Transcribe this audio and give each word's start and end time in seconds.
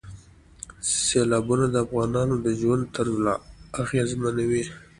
سیلابونه 1.05 1.65
د 1.69 1.75
افغانانو 1.85 2.35
د 2.45 2.47
ژوند 2.59 2.83
طرز 2.95 3.15
اغېزمنوي. 3.83 4.63